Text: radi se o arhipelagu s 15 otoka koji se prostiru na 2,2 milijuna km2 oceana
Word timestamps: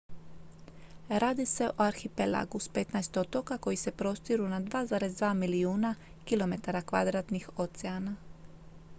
radi 1.23 1.45
se 1.49 1.65
o 1.67 1.83
arhipelagu 1.83 2.59
s 2.65 2.69
15 2.77 3.19
otoka 3.21 3.57
koji 3.57 3.77
se 3.77 3.91
prostiru 3.91 4.47
na 4.47 4.61
2,2 4.61 5.33
milijuna 5.33 5.95
km2 6.27 7.49
oceana 7.57 8.15